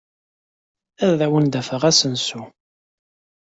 [1.07, 2.41] Ad awent-d-afeɣ asensu.